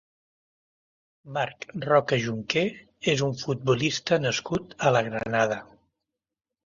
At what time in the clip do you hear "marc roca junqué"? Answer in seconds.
1.35-2.63